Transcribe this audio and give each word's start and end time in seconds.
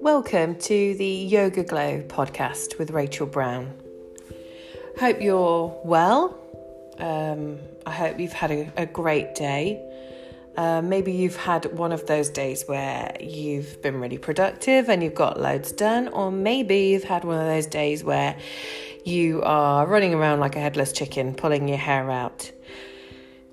Welcome 0.00 0.54
to 0.60 0.94
the 0.94 1.04
Yoga 1.04 1.62
Glow 1.62 2.00
podcast 2.02 2.78
with 2.78 2.92
Rachel 2.92 3.26
Brown. 3.26 3.74
Hope 4.98 5.20
you're 5.20 5.78
well. 5.84 6.38
Um, 6.98 7.58
I 7.84 7.90
hope 7.90 8.18
you've 8.18 8.32
had 8.32 8.50
a, 8.50 8.72
a 8.78 8.86
great 8.86 9.34
day. 9.34 9.82
Uh, 10.56 10.80
maybe 10.80 11.12
you've 11.12 11.36
had 11.36 11.66
one 11.76 11.92
of 11.92 12.06
those 12.06 12.30
days 12.30 12.64
where 12.66 13.14
you've 13.20 13.82
been 13.82 14.00
really 14.00 14.16
productive 14.16 14.88
and 14.88 15.02
you've 15.02 15.14
got 15.14 15.38
loads 15.38 15.72
done, 15.72 16.08
or 16.08 16.30
maybe 16.30 16.78
you've 16.78 17.04
had 17.04 17.24
one 17.24 17.38
of 17.38 17.46
those 17.46 17.66
days 17.66 18.02
where 18.02 18.34
you 19.04 19.42
are 19.42 19.86
running 19.86 20.14
around 20.14 20.40
like 20.40 20.56
a 20.56 20.60
headless 20.60 20.92
chicken, 20.92 21.34
pulling 21.34 21.68
your 21.68 21.76
hair 21.76 22.10
out. 22.10 22.50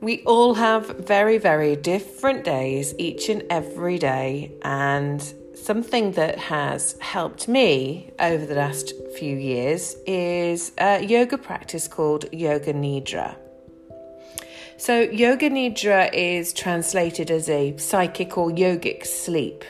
We 0.04 0.22
all 0.24 0.56
have 0.56 0.98
very, 0.98 1.38
very 1.38 1.78
different 1.78 2.44
days 2.44 2.94
each 2.98 3.30
and 3.30 3.42
every 3.50 3.98
day, 3.98 4.52
and 4.62 5.22
something 5.56 6.12
that 6.12 6.38
has 6.38 6.98
helped 7.00 7.48
me 7.48 8.12
over 8.20 8.46
the 8.46 8.56
last 8.56 8.92
few 9.18 9.38
years 9.38 9.96
is 10.06 10.74
a 10.78 11.02
yoga 11.02 11.38
practice 11.38 11.88
called 11.88 12.26
Yoga 12.34 12.74
Nidra. 12.74 13.38
So, 14.76 15.00
Yoga 15.00 15.50
Nidra 15.50 16.14
is 16.14 16.52
translated 16.52 17.32
as 17.32 17.48
a 17.48 17.78
psychic 17.78 18.38
or 18.38 18.50
yogic 18.50 19.06
sleep, 19.06 19.64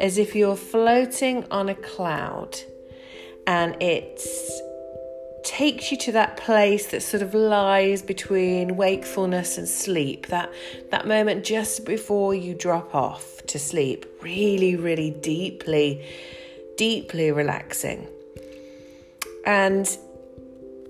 as 0.00 0.18
if 0.18 0.34
you're 0.34 0.56
floating 0.56 1.44
on 1.52 1.68
a 1.68 1.76
cloud 1.76 2.58
and 3.46 3.80
it's 3.80 4.60
takes 5.46 5.92
you 5.92 5.96
to 5.96 6.10
that 6.10 6.36
place 6.36 6.88
that 6.88 7.00
sort 7.02 7.22
of 7.22 7.32
lies 7.32 8.02
between 8.02 8.76
wakefulness 8.76 9.56
and 9.56 9.68
sleep 9.68 10.26
that 10.26 10.52
that 10.90 11.06
moment 11.06 11.44
just 11.44 11.86
before 11.86 12.34
you 12.34 12.52
drop 12.52 12.92
off 12.94 13.40
to 13.46 13.56
sleep 13.56 14.04
really 14.22 14.74
really 14.74 15.10
deeply 15.10 16.04
deeply 16.76 17.30
relaxing. 17.30 18.08
And 19.46 19.86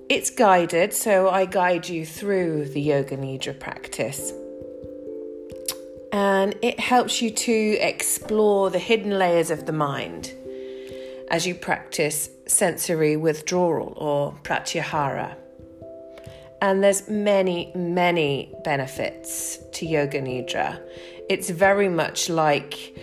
it's 0.08 0.30
guided 0.30 0.94
so 0.94 1.28
i 1.28 1.44
guide 1.44 1.88
you 1.88 2.06
through 2.06 2.64
the 2.64 2.80
yoga 2.80 3.16
nidra 3.16 3.58
practice. 3.60 4.32
And 6.12 6.54
it 6.62 6.80
helps 6.80 7.20
you 7.20 7.30
to 7.30 7.78
explore 7.80 8.70
the 8.70 8.78
hidden 8.78 9.18
layers 9.18 9.50
of 9.50 9.66
the 9.66 9.72
mind 9.72 10.32
as 11.30 11.46
you 11.46 11.54
practice 11.54 12.28
sensory 12.46 13.16
withdrawal 13.16 13.94
or 13.96 14.32
pratyahara. 14.42 15.36
And 16.62 16.82
there's 16.82 17.08
many, 17.08 17.70
many 17.74 18.54
benefits 18.64 19.58
to 19.74 19.86
Yoga 19.86 20.22
Nidra. 20.22 20.80
It's 21.28 21.50
very 21.50 21.88
much 21.88 22.30
like, 22.30 22.96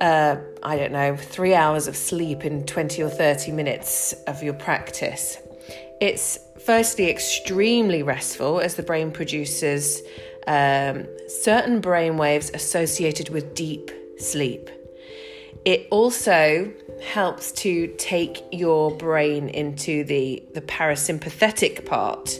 uh, 0.00 0.36
I 0.62 0.76
don't 0.76 0.92
know, 0.92 1.16
three 1.16 1.54
hours 1.54 1.86
of 1.86 1.96
sleep 1.96 2.44
in 2.44 2.66
20 2.66 3.02
or 3.02 3.08
30 3.08 3.52
minutes 3.52 4.12
of 4.26 4.42
your 4.42 4.54
practice. 4.54 5.38
It's 6.00 6.38
firstly 6.64 7.08
extremely 7.08 8.02
restful 8.02 8.60
as 8.60 8.74
the 8.74 8.82
brain 8.82 9.10
produces 9.10 10.02
um, 10.46 11.06
certain 11.28 11.80
brain 11.80 12.16
waves 12.16 12.50
associated 12.52 13.28
with 13.30 13.54
deep 13.54 13.90
sleep. 14.18 14.68
It 15.64 15.88
also 15.90 16.72
helps 17.02 17.52
to 17.52 17.88
take 17.98 18.42
your 18.52 18.90
brain 18.96 19.48
into 19.48 20.04
the, 20.04 20.42
the 20.54 20.60
parasympathetic 20.60 21.84
part 21.86 22.38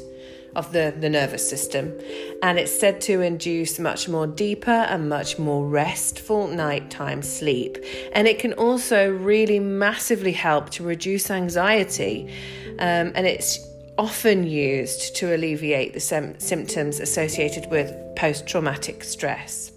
of 0.57 0.73
the, 0.73 0.95
the 0.99 1.09
nervous 1.09 1.49
system. 1.49 1.99
And 2.43 2.59
it's 2.59 2.77
said 2.77 3.01
to 3.03 3.21
induce 3.21 3.79
much 3.79 4.09
more 4.09 4.27
deeper 4.27 4.71
and 4.71 5.09
much 5.09 5.39
more 5.39 5.67
restful 5.67 6.49
nighttime 6.49 7.23
sleep. 7.23 7.79
And 8.12 8.27
it 8.27 8.39
can 8.39 8.55
also 8.55 9.11
really 9.11 9.61
massively 9.61 10.33
help 10.33 10.71
to 10.71 10.83
reduce 10.83 11.31
anxiety. 11.31 12.33
Um, 12.78 13.12
and 13.15 13.27
it's 13.27 13.59
often 13.99 14.47
used 14.47 15.15
to 15.17 15.34
alleviate 15.34 15.93
the 15.93 16.00
sem- 16.00 16.41
symptoms 16.41 17.00
associated 17.00 17.71
with 17.71 17.94
post 18.17 18.47
traumatic 18.47 19.05
stress. 19.05 19.73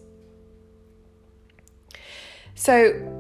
So, 2.56 3.12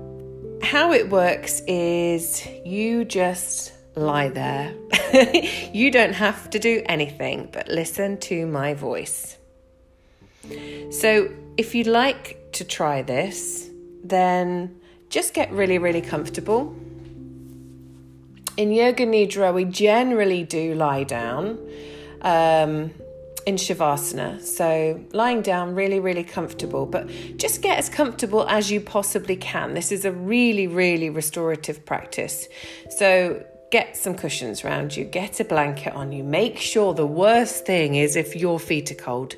how 0.63 0.91
it 0.93 1.09
works 1.09 1.61
is 1.67 2.47
you 2.65 3.05
just 3.05 3.73
lie 3.95 4.29
there. 4.29 4.73
you 5.73 5.91
don't 5.91 6.13
have 6.13 6.49
to 6.51 6.59
do 6.59 6.81
anything 6.85 7.49
but 7.51 7.67
listen 7.67 8.17
to 8.19 8.45
my 8.45 8.73
voice. 8.73 9.37
So, 10.91 11.31
if 11.57 11.75
you'd 11.75 11.87
like 11.87 12.51
to 12.53 12.65
try 12.65 13.01
this, 13.01 13.69
then 14.03 14.79
just 15.09 15.33
get 15.33 15.51
really, 15.51 15.77
really 15.77 16.01
comfortable. 16.01 16.75
In 18.57 18.71
Yoga 18.71 19.05
Nidra, 19.05 19.53
we 19.53 19.65
generally 19.65 20.43
do 20.43 20.75
lie 20.75 21.03
down. 21.03 21.57
Um, 22.21 22.91
in 23.45 23.55
Shavasana. 23.55 24.41
So, 24.41 25.03
lying 25.13 25.41
down, 25.41 25.75
really, 25.75 25.99
really 25.99 26.23
comfortable, 26.23 26.85
but 26.85 27.07
just 27.37 27.61
get 27.61 27.77
as 27.77 27.89
comfortable 27.89 28.47
as 28.47 28.71
you 28.71 28.79
possibly 28.79 29.35
can. 29.35 29.73
This 29.73 29.91
is 29.91 30.05
a 30.05 30.11
really, 30.11 30.67
really 30.67 31.09
restorative 31.09 31.85
practice. 31.85 32.47
So, 32.97 33.45
get 33.71 33.97
some 33.97 34.15
cushions 34.15 34.63
around 34.63 34.95
you, 34.95 35.03
get 35.03 35.39
a 35.39 35.43
blanket 35.43 35.93
on 35.93 36.11
you. 36.11 36.23
Make 36.23 36.57
sure 36.59 36.93
the 36.93 37.07
worst 37.07 37.65
thing 37.65 37.95
is 37.95 38.15
if 38.15 38.35
your 38.35 38.59
feet 38.59 38.91
are 38.91 38.95
cold 38.95 39.33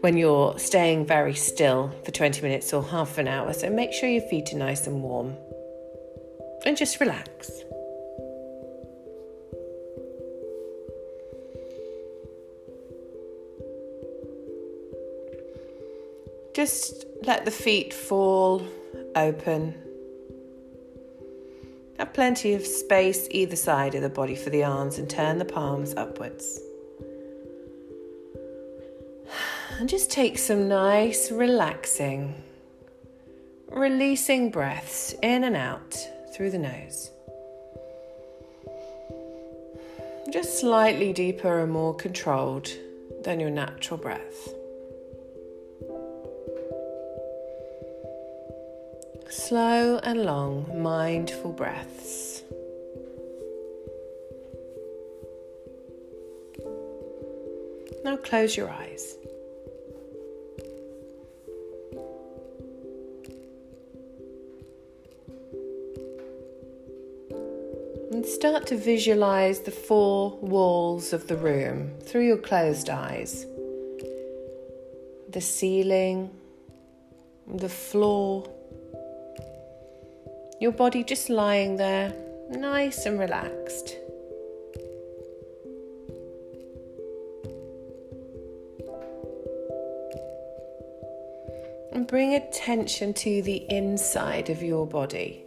when 0.00 0.16
you're 0.16 0.58
staying 0.58 1.06
very 1.06 1.34
still 1.34 1.92
for 2.04 2.10
20 2.10 2.40
minutes 2.40 2.72
or 2.72 2.82
half 2.82 3.18
an 3.18 3.28
hour. 3.28 3.52
So, 3.52 3.70
make 3.70 3.92
sure 3.92 4.08
your 4.08 4.22
feet 4.22 4.52
are 4.52 4.58
nice 4.58 4.86
and 4.86 5.02
warm 5.02 5.36
and 6.64 6.76
just 6.76 6.98
relax. 7.00 7.50
Just 16.54 17.04
let 17.24 17.44
the 17.44 17.50
feet 17.50 17.92
fall 17.92 18.64
open. 19.16 19.74
Have 21.98 22.12
plenty 22.12 22.54
of 22.54 22.64
space 22.64 23.26
either 23.32 23.56
side 23.56 23.96
of 23.96 24.02
the 24.02 24.08
body 24.08 24.36
for 24.36 24.50
the 24.50 24.62
arms 24.62 24.98
and 24.98 25.10
turn 25.10 25.38
the 25.38 25.44
palms 25.44 25.94
upwards. 25.96 26.60
And 29.80 29.88
just 29.88 30.12
take 30.12 30.38
some 30.38 30.68
nice, 30.68 31.32
relaxing, 31.32 32.40
releasing 33.68 34.50
breaths 34.50 35.12
in 35.22 35.42
and 35.42 35.56
out 35.56 35.98
through 36.32 36.52
the 36.52 36.58
nose. 36.58 37.10
Just 40.30 40.60
slightly 40.60 41.12
deeper 41.12 41.58
and 41.58 41.72
more 41.72 41.94
controlled 41.94 42.70
than 43.24 43.40
your 43.40 43.50
natural 43.50 43.98
breath. 43.98 44.54
Slow 49.48 49.98
and 49.98 50.24
long, 50.24 50.82
mindful 50.82 51.52
breaths. 51.52 52.42
Now 58.02 58.16
close 58.16 58.56
your 58.56 58.70
eyes. 58.70 59.16
And 68.12 68.24
start 68.24 68.66
to 68.68 68.78
visualize 68.78 69.60
the 69.60 69.70
four 69.70 70.38
walls 70.38 71.12
of 71.12 71.28
the 71.28 71.36
room 71.36 71.90
through 72.00 72.26
your 72.26 72.38
closed 72.38 72.88
eyes. 72.88 73.44
The 75.28 75.42
ceiling, 75.42 76.30
the 77.46 77.68
floor, 77.68 78.48
your 80.60 80.72
body 80.72 81.02
just 81.02 81.28
lying 81.28 81.76
there, 81.76 82.14
nice 82.50 83.06
and 83.06 83.18
relaxed. 83.18 83.96
And 91.92 92.06
bring 92.06 92.34
attention 92.34 93.14
to 93.14 93.42
the 93.42 93.66
inside 93.68 94.50
of 94.50 94.62
your 94.62 94.86
body. 94.86 95.44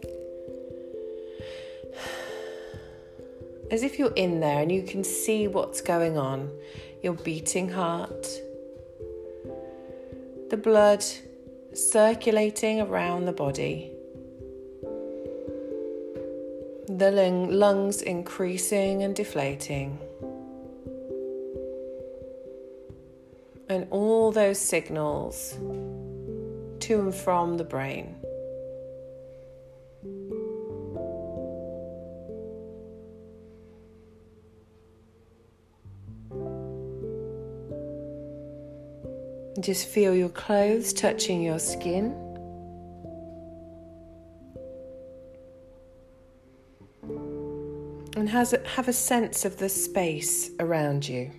As 3.70 3.82
if 3.82 3.98
you're 3.98 4.14
in 4.14 4.40
there 4.40 4.62
and 4.62 4.72
you 4.72 4.82
can 4.82 5.04
see 5.04 5.46
what's 5.46 5.80
going 5.80 6.16
on 6.16 6.50
your 7.02 7.12
beating 7.12 7.70
heart, 7.70 8.26
the 10.50 10.56
blood 10.56 11.04
circulating 11.74 12.80
around 12.80 13.26
the 13.26 13.32
body 13.32 13.92
the 16.98 17.12
lungs 17.56 18.02
increasing 18.02 19.04
and 19.04 19.14
deflating, 19.14 19.98
and 23.68 23.86
all 23.90 24.32
those 24.32 24.58
signals 24.58 25.52
to 26.80 26.98
and 26.98 27.14
from 27.14 27.56
the 27.56 27.62
brain. 27.62 28.16
Just 39.60 39.86
feel 39.86 40.14
your 40.14 40.30
clothes 40.30 40.92
touching 40.92 41.42
your 41.42 41.60
skin. 41.60 42.27
And 48.28 48.36
has, 48.36 48.54
have 48.74 48.88
a 48.88 48.92
sense 48.92 49.46
of 49.46 49.56
the 49.56 49.70
space 49.70 50.50
around 50.60 51.08
you. 51.08 51.30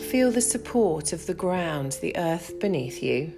Feel 0.00 0.32
the 0.32 0.40
support 0.40 1.12
of 1.12 1.26
the 1.26 1.34
ground, 1.34 1.98
the 2.02 2.16
earth 2.16 2.58
beneath 2.58 3.04
you, 3.04 3.34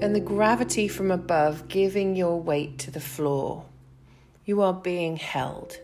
and 0.00 0.14
the 0.14 0.20
gravity 0.20 0.86
from 0.86 1.10
above 1.10 1.66
giving 1.66 2.14
your 2.14 2.40
weight 2.40 2.78
to 2.78 2.92
the 2.92 3.00
floor. 3.00 3.64
You 4.44 4.62
are 4.62 4.74
being 4.74 5.16
held. 5.16 5.76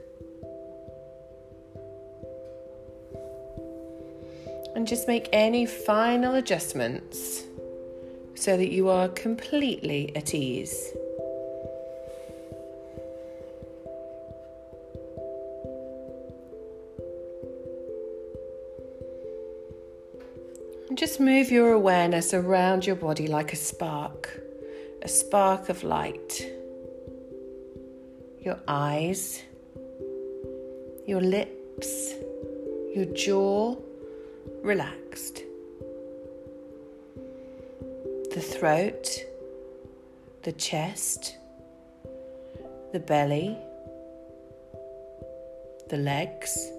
and 4.77 4.87
just 4.87 5.09
make 5.09 5.27
any 5.33 5.65
final 5.65 6.35
adjustments 6.35 7.45
so 8.37 8.57
that 8.57 8.71
you 8.71 8.89
are 8.89 9.09
completely 9.09 10.15
at 10.15 10.35
ease. 10.35 10.93
Just 20.95 21.21
move 21.21 21.51
your 21.51 21.73
awareness 21.73 22.33
around 22.33 22.87
your 22.87 22.97
body 22.97 23.27
like 23.27 23.53
a 23.53 23.57
spark, 23.57 24.41
a 25.03 25.09
spark 25.09 25.69
of 25.69 25.83
light. 25.83 26.47
Your 28.41 28.59
eyes, 28.69 29.43
your 31.07 31.21
lips, 31.21 32.15
your 32.95 33.05
jaw 33.15 33.77
relaxed. 34.63 35.43
The 38.37 38.43
throat, 38.43 39.25
the 40.43 40.53
chest, 40.53 41.39
the 42.93 43.01
belly, 43.01 43.57
the 45.89 45.97
legs 45.97 46.71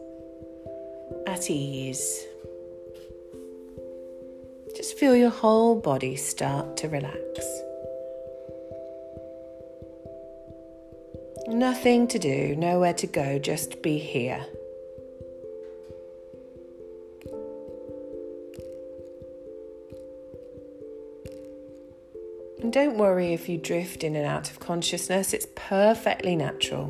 at 1.25 1.49
ease. 1.49 2.23
Just 4.75 4.99
feel 4.99 5.15
your 5.15 5.31
whole 5.31 5.73
body 5.73 6.15
start 6.15 6.77
to 6.77 6.89
relax. 6.89 7.17
Nothing 11.47 12.07
to 12.09 12.19
do, 12.19 12.55
nowhere 12.55 12.93
to 12.93 13.07
go, 13.07 13.39
just 13.39 13.81
be 13.81 13.97
here. 13.97 14.45
Don't 22.77 22.99
worry 22.99 23.33
if 23.33 23.49
you 23.49 23.57
drift 23.57 24.03
in 24.03 24.15
and 24.15 24.27
out 24.27 24.51
of 24.51 24.59
consciousness, 24.59 25.33
it's 25.33 25.47
perfectly 25.55 26.35
natural. 26.35 26.85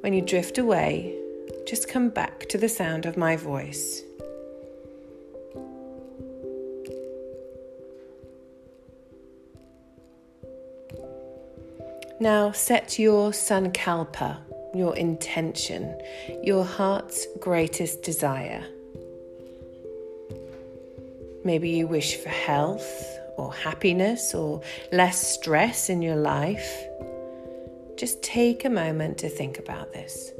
When 0.00 0.14
you 0.14 0.22
drift 0.22 0.56
away, 0.56 1.14
just 1.66 1.86
come 1.86 2.08
back 2.08 2.48
to 2.48 2.56
the 2.56 2.70
sound 2.70 3.04
of 3.04 3.14
my 3.14 3.36
voice. 3.36 4.00
Now 12.18 12.52
set 12.52 12.98
your 12.98 13.32
sankalpa, 13.32 14.38
your 14.74 14.96
intention, 14.96 15.94
your 16.42 16.64
heart's 16.64 17.26
greatest 17.38 18.02
desire. 18.02 18.64
Maybe 21.44 21.68
you 21.68 21.86
wish 21.86 22.16
for 22.16 22.30
health 22.30 23.15
or 23.36 23.52
happiness 23.52 24.34
or 24.34 24.62
less 24.92 25.34
stress 25.34 25.88
in 25.88 26.02
your 26.02 26.16
life, 26.16 26.86
just 27.96 28.22
take 28.22 28.64
a 28.64 28.70
moment 28.70 29.18
to 29.18 29.28
think 29.28 29.58
about 29.58 29.92
this. 29.92 30.32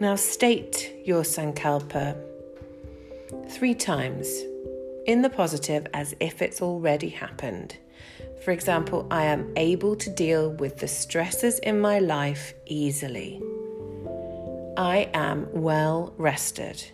Now 0.00 0.16
state 0.16 0.92
your 1.04 1.22
Sankalpa 1.22 2.14
three 3.48 3.74
times 3.74 4.28
in 5.06 5.22
the 5.22 5.30
positive 5.30 5.86
as 5.94 6.14
if 6.20 6.42
it's 6.42 6.60
already 6.60 7.08
happened. 7.08 7.78
For 8.42 8.50
example, 8.50 9.06
I 9.10 9.24
am 9.24 9.52
able 9.56 9.96
to 9.96 10.10
deal 10.10 10.50
with 10.50 10.78
the 10.78 10.88
stresses 10.88 11.58
in 11.60 11.80
my 11.80 11.98
life 11.98 12.54
easily. 12.66 13.40
I 14.76 15.08
am 15.14 15.48
well 15.52 16.14
rested. 16.18 16.84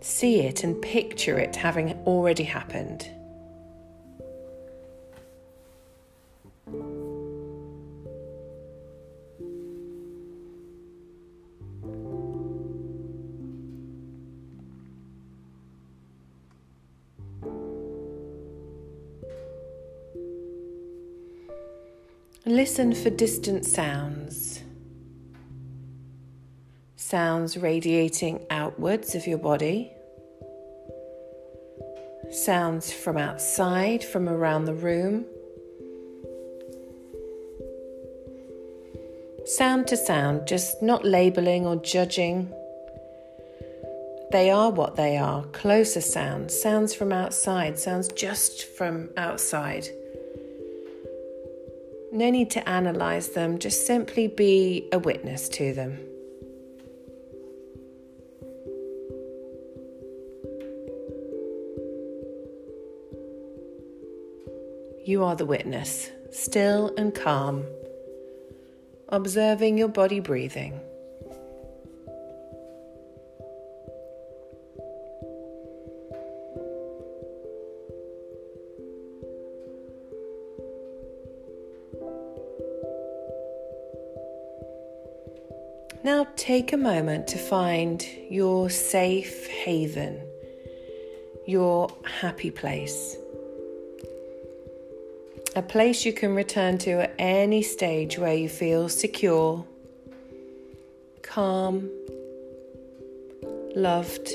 See 0.00 0.40
it 0.40 0.64
and 0.64 0.80
picture 0.80 1.38
it 1.38 1.54
having 1.56 1.92
already 2.06 2.44
happened. 2.44 3.10
Listen 22.48 22.94
for 22.94 23.10
distant 23.10 23.66
sounds. 23.66 24.62
Sounds 26.96 27.58
radiating 27.58 28.46
outwards 28.48 29.14
of 29.14 29.26
your 29.26 29.36
body. 29.36 29.92
Sounds 32.30 32.90
from 32.90 33.18
outside, 33.18 34.02
from 34.02 34.30
around 34.30 34.64
the 34.64 34.72
room. 34.72 35.26
Sound 39.44 39.86
to 39.88 39.98
sound, 39.98 40.48
just 40.48 40.80
not 40.80 41.04
labeling 41.04 41.66
or 41.66 41.76
judging. 41.76 42.50
They 44.32 44.48
are 44.48 44.70
what 44.70 44.96
they 44.96 45.18
are 45.18 45.44
closer 45.48 46.00
sounds, 46.00 46.58
sounds 46.58 46.94
from 46.94 47.12
outside, 47.12 47.78
sounds 47.78 48.08
just 48.08 48.64
from 48.64 49.10
outside. 49.18 49.86
No 52.10 52.30
need 52.30 52.50
to 52.50 52.68
analyze 52.68 53.28
them, 53.30 53.58
just 53.58 53.86
simply 53.86 54.28
be 54.28 54.88
a 54.92 54.98
witness 54.98 55.48
to 55.50 55.74
them. 55.74 55.98
You 65.04 65.24
are 65.24 65.36
the 65.36 65.46
witness, 65.46 66.10
still 66.30 66.94
and 66.98 67.14
calm, 67.14 67.64
observing 69.08 69.78
your 69.78 69.88
body 69.88 70.20
breathing. 70.20 70.80
Take 86.38 86.72
a 86.72 86.76
moment 86.76 87.26
to 87.26 87.36
find 87.36 88.06
your 88.30 88.70
safe 88.70 89.48
haven, 89.48 90.20
your 91.48 91.90
happy 92.04 92.52
place. 92.52 93.16
A 95.56 95.62
place 95.62 96.06
you 96.06 96.12
can 96.12 96.36
return 96.36 96.78
to 96.78 97.02
at 97.02 97.14
any 97.18 97.60
stage 97.60 98.18
where 98.18 98.34
you 98.34 98.48
feel 98.48 98.88
secure, 98.88 99.66
calm, 101.22 101.90
loved. 103.74 104.28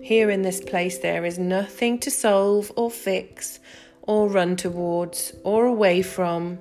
Here 0.00 0.30
in 0.30 0.40
this 0.40 0.62
place, 0.62 0.96
there 0.98 1.26
is 1.26 1.38
nothing 1.38 1.98
to 1.98 2.10
solve 2.10 2.72
or 2.76 2.90
fix 2.90 3.60
or 4.00 4.26
run 4.26 4.56
towards 4.56 5.34
or 5.44 5.66
away 5.66 6.00
from. 6.00 6.58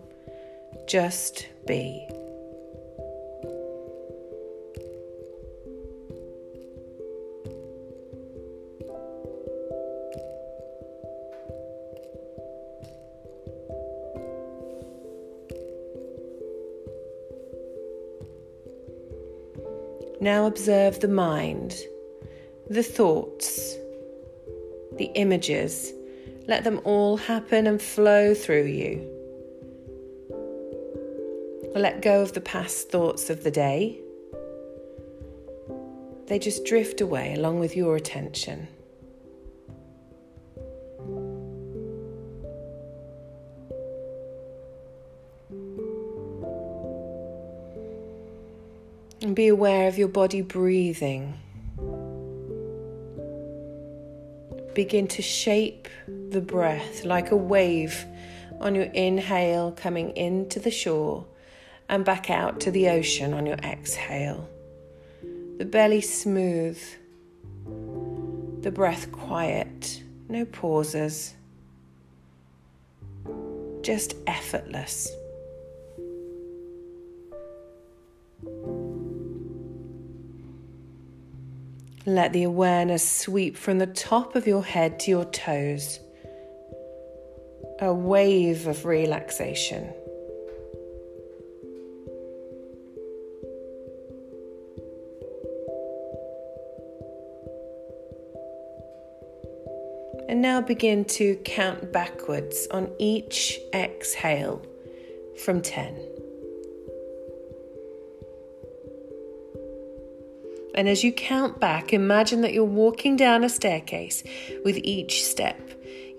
Just 0.88 1.46
be. 1.66 2.08
Now 20.22 20.46
observe 20.46 21.02
the 21.02 21.10
mind, 21.10 21.76
the 22.70 22.82
thoughts, 22.82 23.76
the 24.94 25.12
images. 25.16 25.92
Let 26.48 26.64
them 26.64 26.80
all 26.86 27.18
happen 27.18 27.68
and 27.68 27.82
flow 27.82 28.34
through 28.34 28.68
you. 28.68 29.17
Let 31.78 32.02
go 32.02 32.24
of 32.24 32.34
the 32.34 32.42
past 32.42 32.90
thoughts 32.90 33.30
of 33.30 33.44
the 33.44 33.52
day. 33.52 34.00
They 36.26 36.40
just 36.40 36.66
drift 36.66 37.02
away 37.02 37.36
along 37.36 37.60
with 37.60 37.78
your 37.78 37.96
attention. 37.96 38.68
And 49.22 49.36
be 49.36 49.48
aware 49.48 49.88
of 49.88 50.00
your 50.00 50.08
body 50.08 50.42
breathing. 50.42 51.40
Begin 54.74 55.08
to 55.10 55.22
shape 55.22 55.88
the 56.08 56.42
breath 56.42 57.06
like 57.06 57.30
a 57.30 57.36
wave 57.36 58.04
on 58.60 58.74
your 58.74 58.86
inhale 58.86 59.72
coming 59.74 60.18
into 60.18 60.60
the 60.60 60.72
shore 60.72 61.28
and 61.90 62.04
back 62.04 62.30
out 62.30 62.60
to 62.62 62.72
the 62.72 62.90
ocean 62.90 63.34
on 63.34 63.46
your 63.46 63.58
exhale. 63.58 64.50
The 65.58 65.66
belly 65.66 66.02
smooth, 66.02 66.80
the 68.62 68.72
breath 68.72 69.12
quiet, 69.12 70.04
no 70.30 70.46
pauses, 70.46 71.34
just 73.82 74.16
effortless. 74.28 75.10
Let 82.06 82.32
the 82.32 82.44
awareness 82.44 83.10
sweep 83.10 83.58
from 83.58 83.80
the 83.80 83.88
top 83.88 84.36
of 84.36 84.48
your 84.48 84.64
head 84.64 85.00
to 85.02 85.12
your 85.12 85.26
toes. 85.26 86.00
A 87.82 87.94
wave 87.94 88.66
of 88.68 88.86
relaxation. 88.86 89.94
And 100.38 100.44
now 100.44 100.62
begin 100.62 101.04
to 101.06 101.36
count 101.38 101.92
backwards 101.92 102.68
on 102.70 102.92
each 103.00 103.60
exhale 103.74 104.62
from 105.44 105.64
10. 105.64 106.00
And 110.76 110.88
as 110.88 111.04
you 111.04 111.12
count 111.12 111.60
back, 111.60 111.92
imagine 111.92 112.42
that 112.42 112.54
you're 112.54 112.66
walking 112.66 113.16
down 113.16 113.44
a 113.44 113.50
staircase 113.50 114.22
with 114.64 114.78
each 114.84 115.26
step. 115.26 115.60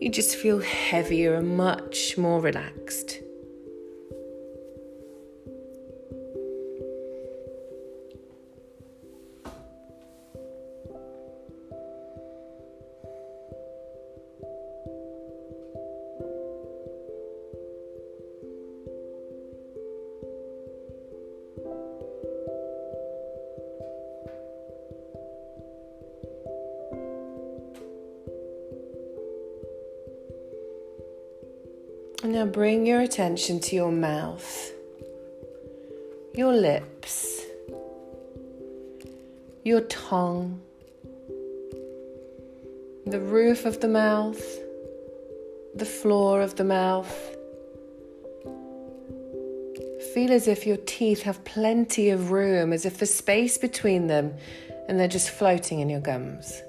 You 0.01 0.11
just 0.11 0.35
feel 0.35 0.59
heavier 0.59 1.37
and 1.37 1.57
much 1.57 2.19
more 2.19 2.41
relaxed. 2.41 3.21
Now 32.29 32.45
bring 32.45 32.85
your 32.85 33.01
attention 33.01 33.59
to 33.61 33.75
your 33.75 33.91
mouth, 33.91 34.71
your 36.35 36.53
lips, 36.53 37.41
your 39.65 39.81
tongue, 39.81 40.61
the 43.07 43.19
roof 43.19 43.65
of 43.65 43.81
the 43.81 43.89
mouth, 43.89 44.43
the 45.75 45.87
floor 45.87 46.43
of 46.43 46.57
the 46.57 46.65
mouth. 46.65 47.11
Feel 50.13 50.31
as 50.31 50.47
if 50.47 50.67
your 50.67 50.77
teeth 50.77 51.23
have 51.23 51.43
plenty 51.47 52.11
of 52.11 52.31
room, 52.31 52.75
as 52.75 52.85
if 52.85 52.99
the 52.99 53.07
space 53.07 53.57
between 53.57 54.07
them 54.07 54.35
and 54.87 55.01
they're 55.01 55.09
just 55.09 55.31
floating 55.31 55.81
in 55.81 55.89
your 55.89 56.01
gums. 56.01 56.61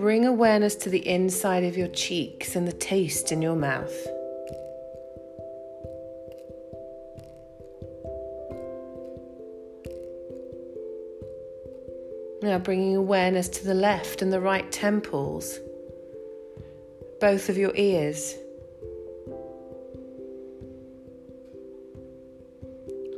Bring 0.00 0.24
awareness 0.24 0.76
to 0.76 0.90
the 0.90 1.04
inside 1.08 1.64
of 1.64 1.76
your 1.76 1.88
cheeks 1.88 2.54
and 2.54 2.68
the 2.68 2.72
taste 2.72 3.32
in 3.32 3.42
your 3.42 3.56
mouth. 3.56 3.92
Now 12.42 12.60
bringing 12.60 12.94
awareness 12.94 13.48
to 13.48 13.64
the 13.64 13.74
left 13.74 14.22
and 14.22 14.32
the 14.32 14.40
right 14.40 14.70
temples, 14.70 15.58
both 17.20 17.48
of 17.48 17.58
your 17.58 17.74
ears. 17.74 18.36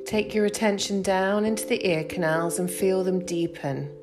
Take 0.07 0.35
your 0.35 0.47
attention 0.47 1.03
down 1.03 1.45
into 1.45 1.67
the 1.67 1.87
ear 1.87 2.05
canals 2.05 2.59
and 2.59 2.71
feel 2.71 3.05
them 3.05 3.23
deepen. 3.27 4.00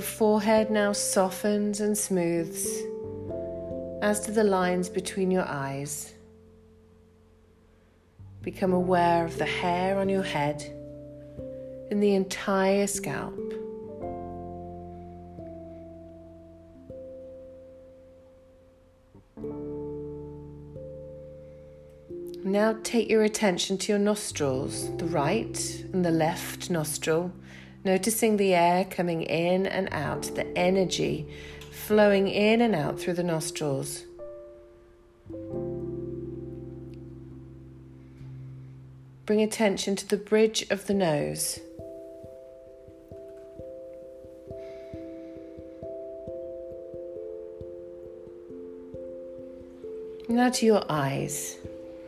Your 0.00 0.06
forehead 0.06 0.70
now 0.70 0.94
softens 0.94 1.82
and 1.82 1.98
smooths, 1.98 2.66
as 4.00 4.20
do 4.20 4.32
the 4.32 4.44
lines 4.44 4.88
between 4.88 5.30
your 5.30 5.44
eyes. 5.46 6.14
Become 8.40 8.72
aware 8.72 9.26
of 9.26 9.36
the 9.36 9.44
hair 9.44 9.98
on 9.98 10.08
your 10.08 10.22
head 10.22 10.64
and 11.90 12.02
the 12.02 12.14
entire 12.14 12.86
scalp. 12.86 13.38
Now 22.42 22.78
take 22.82 23.10
your 23.10 23.24
attention 23.24 23.76
to 23.76 23.92
your 23.92 23.98
nostrils, 23.98 24.96
the 24.96 25.04
right 25.04 25.84
and 25.92 26.02
the 26.02 26.10
left 26.10 26.70
nostril 26.70 27.32
noticing 27.84 28.36
the 28.36 28.54
air 28.54 28.84
coming 28.84 29.22
in 29.22 29.66
and 29.66 29.88
out, 29.92 30.22
the 30.34 30.46
energy 30.56 31.26
flowing 31.70 32.28
in 32.28 32.60
and 32.60 32.74
out 32.74 33.00
through 33.00 33.14
the 33.14 33.22
nostrils. 33.22 34.04
Bring 39.26 39.42
attention 39.42 39.96
to 39.96 40.08
the 40.08 40.16
bridge 40.16 40.66
of 40.70 40.86
the 40.86 40.94
nose. 40.94 41.60
Now 50.28 50.50
to 50.50 50.66
your 50.66 50.84
eyes. 50.88 51.56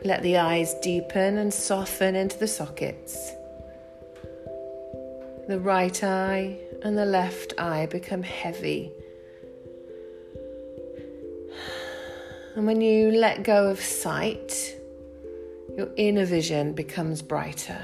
Let 0.05 0.21
the 0.21 0.37
eyes 0.37 0.73
deepen 0.81 1.37
and 1.37 1.53
soften 1.53 2.15
into 2.15 2.37
the 2.37 2.47
sockets. 2.47 3.31
The 5.45 5.59
right 5.59 6.03
eye 6.03 6.57
and 6.83 6.97
the 6.97 7.05
left 7.05 7.53
eye 7.57 7.85
become 7.87 8.23
heavy. 8.23 8.91
And 12.55 12.65
when 12.65 12.79
you 12.79 13.11
let 13.11 13.43
go 13.43 13.67
of 13.67 13.81
sight, 13.81 14.79
your 15.77 15.89
inner 15.97 16.25
vision 16.25 16.73
becomes 16.73 17.21
brighter. 17.21 17.81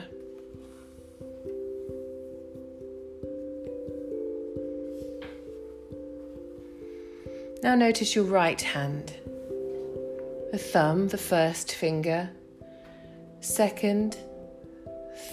Now 7.61 7.75
notice 7.75 8.15
your 8.15 8.25
right 8.25 8.61
hand. 8.61 9.13
The 10.53 10.57
thumb, 10.57 11.09
the 11.09 11.17
first 11.17 11.73
finger, 11.73 12.29
second, 13.41 14.17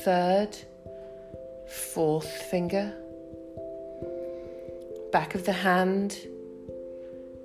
third, 0.02 0.58
fourth 1.68 2.30
finger, 2.50 2.92
back 5.12 5.34
of 5.34 5.44
the 5.44 5.52
hand, 5.52 6.18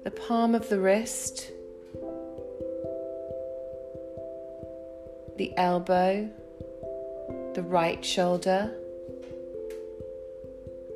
the 0.03 0.11
palm 0.11 0.55
of 0.55 0.69
the 0.69 0.79
wrist, 0.79 1.51
the 5.37 5.53
elbow, 5.57 6.29
the 7.53 7.63
right 7.63 8.03
shoulder, 8.03 8.71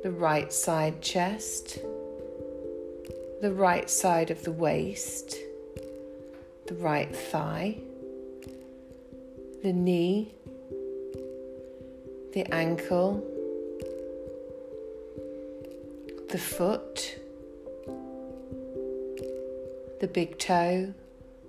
the 0.02 0.10
right 0.10 0.52
side 0.52 1.00
chest, 1.02 1.80
the 3.42 3.52
right 3.52 3.90
side 3.90 4.30
of 4.30 4.42
the 4.44 4.52
waist, 4.52 5.36
the 6.66 6.74
right 6.74 7.14
thigh, 7.14 7.76
the 9.62 9.72
knee, 9.72 10.32
the 12.36 12.54
ankle, 12.54 13.24
the 16.28 16.36
foot, 16.36 17.18
the 20.00 20.06
big 20.06 20.38
toe, 20.38 20.92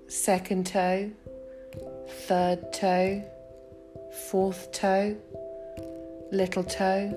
second 0.07 0.65
toe, 0.65 1.11
third 2.07 2.71
toe, 2.71 3.21
fourth 4.31 4.71
toe, 4.71 5.13
little 6.31 6.63
toe, 6.63 7.09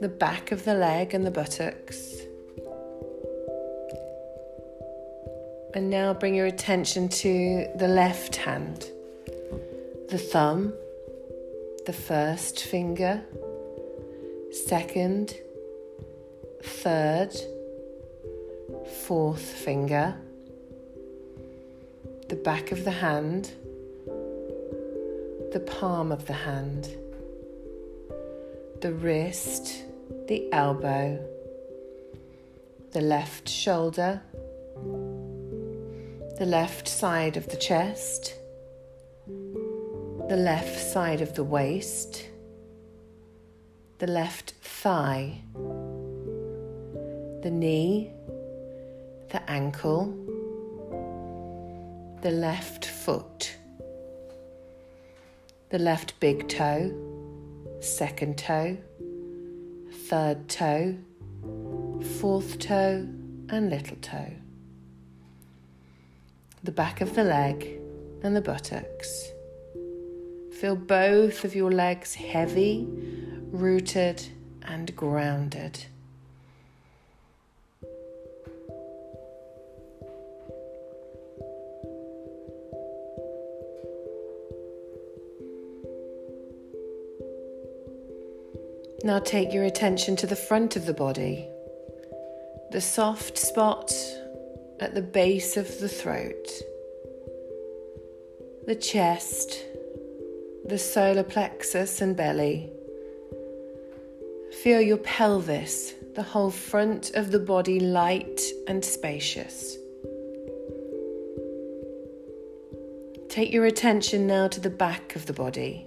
the 0.00 0.08
back 0.08 0.50
of 0.50 0.64
the 0.64 0.72
leg 0.72 1.12
and 1.12 1.26
the 1.26 1.30
buttocks. 1.30 2.22
And 5.74 5.90
now 5.90 6.14
bring 6.14 6.34
your 6.34 6.46
attention 6.46 7.10
to 7.10 7.66
the 7.76 7.86
left 7.86 8.36
hand, 8.36 8.90
the 10.08 10.16
thumb, 10.16 10.72
the 11.86 11.92
first 11.92 12.64
finger, 12.64 13.22
second, 14.50 15.34
third, 16.64 17.32
fourth 19.04 19.40
finger, 19.40 20.16
the 22.28 22.34
back 22.34 22.72
of 22.72 22.82
the 22.82 22.90
hand, 22.90 23.52
the 25.52 25.60
palm 25.64 26.10
of 26.10 26.26
the 26.26 26.32
hand, 26.32 26.88
the 28.80 28.92
wrist, 28.92 29.84
the 30.26 30.52
elbow, 30.52 31.24
the 32.90 33.00
left 33.00 33.48
shoulder, 33.48 34.20
the 36.40 36.46
left 36.46 36.88
side 36.88 37.36
of 37.36 37.48
the 37.48 37.56
chest, 37.56 38.34
the 40.28 40.36
left 40.36 40.76
side 40.76 41.20
of 41.20 41.34
the 41.34 41.44
waist, 41.44 42.26
the 43.98 44.08
left 44.08 44.54
thigh, 44.60 45.40
the 47.42 47.50
knee, 47.50 48.10
the 49.30 49.40
ankle, 49.48 50.06
the 52.22 52.30
left 52.32 52.86
foot, 52.86 53.56
the 55.70 55.78
left 55.78 56.18
big 56.18 56.48
toe, 56.48 56.92
second 57.78 58.36
toe, 58.36 58.76
third 60.08 60.48
toe, 60.48 60.96
fourth 62.18 62.58
toe, 62.58 63.06
and 63.48 63.70
little 63.70 63.96
toe, 63.98 64.32
the 66.64 66.72
back 66.72 67.00
of 67.00 67.14
the 67.14 67.22
leg 67.22 67.78
and 68.24 68.34
the 68.34 68.40
buttocks. 68.40 69.30
Feel 70.66 70.74
both 70.74 71.44
of 71.44 71.54
your 71.54 71.70
legs 71.70 72.16
heavy, 72.16 72.88
rooted, 73.52 74.20
and 74.64 74.96
grounded. 74.96 75.86
Now 89.04 89.20
take 89.20 89.52
your 89.52 89.62
attention 89.62 90.16
to 90.16 90.26
the 90.26 90.34
front 90.34 90.74
of 90.74 90.84
the 90.84 90.92
body, 90.92 91.46
the 92.72 92.80
soft 92.80 93.38
spot 93.38 93.92
at 94.80 94.96
the 94.96 95.02
base 95.02 95.56
of 95.56 95.78
the 95.78 95.88
throat, 95.88 96.48
the 98.66 98.74
chest, 98.74 99.62
the 100.68 100.78
solar 100.78 101.22
plexus 101.22 102.00
and 102.00 102.16
belly. 102.16 102.68
Feel 104.62 104.80
your 104.80 104.96
pelvis, 104.96 105.94
the 106.16 106.24
whole 106.24 106.50
front 106.50 107.10
of 107.14 107.30
the 107.30 107.38
body 107.38 107.78
light 107.78 108.40
and 108.66 108.84
spacious. 108.84 109.76
Take 113.28 113.52
your 113.52 113.66
attention 113.66 114.26
now 114.26 114.48
to 114.48 114.58
the 114.58 114.70
back 114.70 115.14
of 115.14 115.26
the 115.26 115.32
body, 115.32 115.86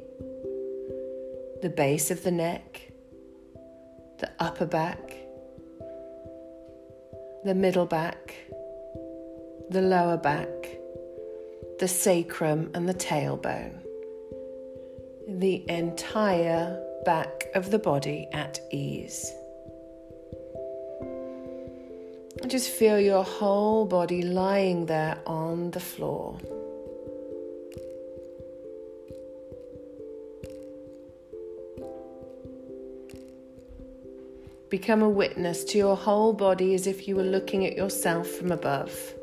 the 1.61 1.73
base 1.75 2.09
of 2.09 2.23
the 2.23 2.31
neck, 2.31 2.91
the 4.19 4.31
upper 4.39 4.65
back, 4.65 5.15
the 7.43 7.55
middle 7.55 7.85
back, 7.85 8.35
the 9.69 9.81
lower 9.81 10.17
back, 10.17 10.47
the 11.79 11.87
sacrum, 11.87 12.71
and 12.73 12.87
the 12.87 12.93
tailbone. 12.93 13.78
The 15.37 15.63
entire 15.69 16.83
back 17.05 17.49
of 17.53 17.69
the 17.69 17.77
body 17.77 18.27
at 18.33 18.59
ease. 18.71 19.31
Just 22.47 22.71
feel 22.71 22.99
your 22.99 23.23
whole 23.23 23.85
body 23.85 24.23
lying 24.23 24.87
there 24.87 25.19
on 25.27 25.69
the 25.69 25.79
floor. 25.79 26.39
Become 34.71 35.03
a 35.03 35.09
witness 35.09 35.63
to 35.65 35.77
your 35.77 35.95
whole 35.95 36.33
body 36.33 36.73
as 36.73 36.87
if 36.87 37.07
you 37.07 37.15
were 37.15 37.21
looking 37.23 37.67
at 37.67 37.75
yourself 37.75 38.27
from 38.27 38.51
above. 38.51 39.13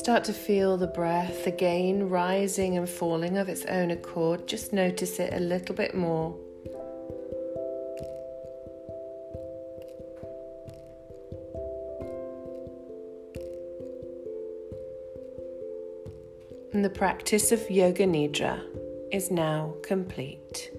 Start 0.00 0.24
to 0.24 0.32
feel 0.32 0.78
the 0.78 0.86
breath 0.86 1.46
again 1.46 2.08
rising 2.08 2.78
and 2.78 2.88
falling 2.88 3.36
of 3.36 3.50
its 3.50 3.66
own 3.66 3.90
accord. 3.90 4.48
Just 4.48 4.72
notice 4.72 5.18
it 5.18 5.34
a 5.34 5.40
little 5.40 5.74
bit 5.74 5.94
more. 5.94 6.34
and 16.72 16.82
the 16.82 16.88
practice 16.88 17.52
of 17.52 17.70
Yoga 17.70 18.06
Nidra 18.06 18.58
is 19.12 19.30
now 19.30 19.74
complete. 19.82 20.70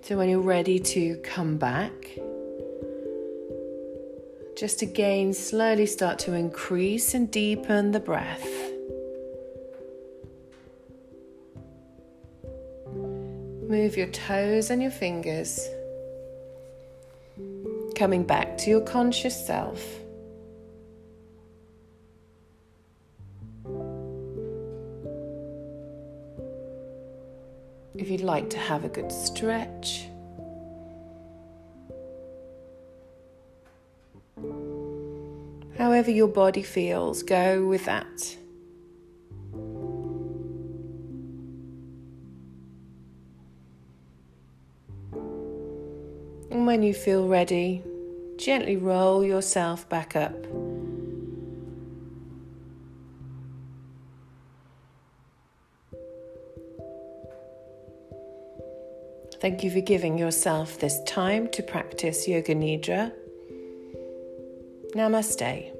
So, 0.00 0.16
when 0.16 0.28
you're 0.28 0.40
ready 0.40 0.80
to 0.80 1.18
come 1.18 1.56
back, 1.56 2.18
just 4.56 4.82
again 4.82 5.32
slowly 5.32 5.86
start 5.86 6.18
to 6.20 6.34
increase 6.34 7.14
and 7.14 7.30
deepen 7.30 7.92
the 7.92 8.00
breath. 8.00 8.46
Move 13.68 13.96
your 13.96 14.08
toes 14.08 14.70
and 14.70 14.82
your 14.82 14.90
fingers, 14.90 15.68
coming 17.94 18.22
back 18.22 18.58
to 18.58 18.70
your 18.70 18.82
conscious 18.82 19.46
self. 19.46 19.82
if 28.02 28.10
you'd 28.10 28.20
like 28.20 28.50
to 28.50 28.58
have 28.58 28.84
a 28.84 28.88
good 28.88 29.12
stretch. 29.12 30.08
However, 35.82 36.12
your 36.12 36.28
body 36.28 36.62
feels, 36.62 37.24
go 37.24 37.66
with 37.66 37.86
that. 37.86 38.36
And 46.52 46.66
when 46.68 46.84
you 46.84 46.94
feel 46.94 47.26
ready, 47.26 47.82
gently 48.36 48.76
roll 48.76 49.24
yourself 49.24 49.88
back 49.88 50.14
up. 50.14 50.36
Thank 59.40 59.64
you 59.64 59.72
for 59.72 59.80
giving 59.80 60.16
yourself 60.16 60.78
this 60.78 61.02
time 61.02 61.48
to 61.48 61.64
practice 61.64 62.28
Yoga 62.28 62.54
Nidra. 62.54 63.12
Namaste. 64.94 65.72